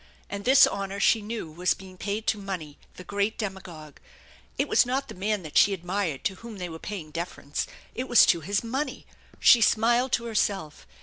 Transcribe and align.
And 0.31 0.45
this 0.45 0.65
honor 0.65 0.99
she 0.99 1.21
knew 1.21 1.51
was 1.51 1.75
being 1.75 1.95
paid 1.95 2.25
to 2.25 2.39
money, 2.39 2.79
the 2.95 3.03
great 3.03 3.37
demagogue. 3.37 3.99
It 4.57 4.67
was 4.67 4.83
not 4.83 5.09
the 5.09 5.13
man 5.13 5.43
that 5.43 5.59
she 5.59 5.75
admired 5.75 6.23
to 6.23 6.35
whom 6.37 6.57
they 6.57 6.69
were 6.69 6.79
paying 6.79 7.11
deference, 7.11 7.67
it 7.93 8.09
was 8.09 8.25
to 8.25 8.39
his 8.41 8.63
money! 8.63 9.05
She 9.39 9.61
smiled 9.61 10.11
to 10.13 10.25
herself. 10.25 10.87